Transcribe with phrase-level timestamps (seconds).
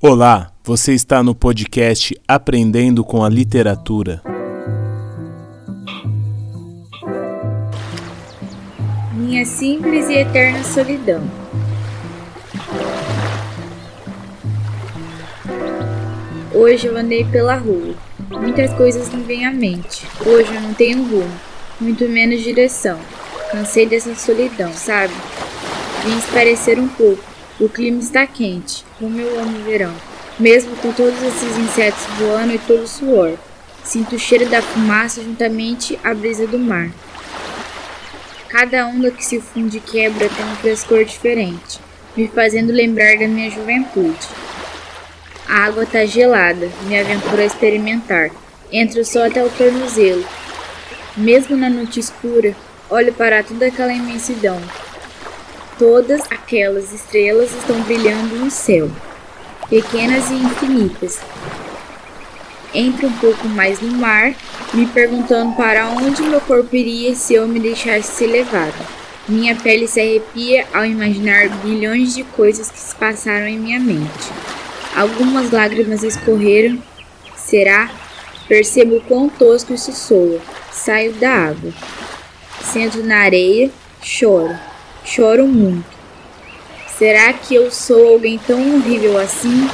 [0.00, 4.22] Olá, você está no podcast Aprendendo com a Literatura.
[9.12, 11.28] Minha simples e eterna solidão.
[16.54, 17.96] Hoje eu andei pela rua.
[18.30, 20.06] Muitas coisas me vêm à mente.
[20.24, 21.40] Hoje eu não tenho rumo,
[21.80, 23.00] muito menos direção.
[23.50, 25.12] Cansei dessa solidão, sabe?
[26.04, 27.37] Vim esparecer um pouco.
[27.60, 29.92] O clima está quente, como eu amo o verão.
[30.38, 33.36] Mesmo com todos esses insetos voando e todo o suor,
[33.82, 36.88] sinto o cheiro da fumaça juntamente à brisa do mar.
[38.48, 41.80] Cada onda que se funde e quebra tem um frescor diferente,
[42.16, 44.28] me fazendo lembrar da minha juventude.
[45.48, 48.30] A água está gelada, me aventuro a experimentar.
[48.70, 50.24] Entro só até o tornozelo.
[51.16, 52.54] Mesmo na noite escura,
[52.88, 54.60] olho para toda aquela imensidão,
[55.78, 58.90] Todas aquelas estrelas estão brilhando no céu,
[59.70, 61.20] pequenas e infinitas.
[62.74, 64.34] Entro um pouco mais no mar,
[64.74, 68.74] me perguntando para onde meu corpo iria se eu me deixasse ser levado.
[69.28, 74.32] Minha pele se arrepia ao imaginar bilhões de coisas que se passaram em minha mente.
[74.96, 76.82] Algumas lágrimas escorreram.
[77.36, 77.88] Será?
[78.48, 80.40] Percebo quão tosco isso soa.
[80.72, 81.72] Saio da água.
[82.64, 83.70] Sento na areia,
[84.02, 84.58] choro.
[85.08, 85.86] Choro muito.
[86.98, 89.66] Será que eu sou alguém tão horrível assim?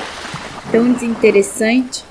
[0.71, 2.05] Tão desinteressante?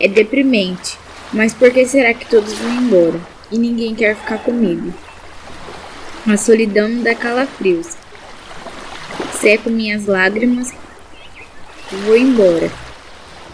[0.00, 0.98] É deprimente.
[1.30, 3.20] Mas por que será que todos vão embora
[3.52, 4.94] e ninguém quer ficar comigo?
[6.26, 7.98] A solidão me dá calafrios.
[9.38, 10.72] Seco minhas lágrimas
[12.06, 12.70] vou embora.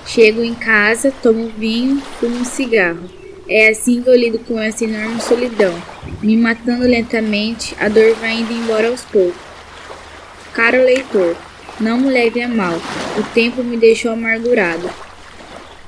[0.06, 3.23] Chego em casa, tomo vinho, fumo um cigarro.
[3.46, 5.74] É assim que eu lido com essa enorme solidão,
[6.22, 9.36] me matando lentamente, a dor vai indo embora aos poucos.
[10.54, 11.36] Caro leitor,
[11.78, 12.74] não me leve a mal,
[13.18, 14.88] o tempo me deixou amargurado.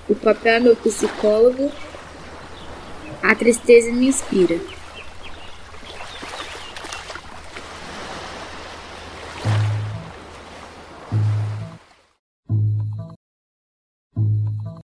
[0.07, 1.73] O papel é meu psicólogo,
[3.23, 4.61] a tristeza me inspira.